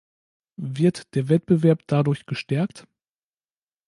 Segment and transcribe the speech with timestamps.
[0.57, 2.87] Wird der Wettbewerb dadurch gestärkt?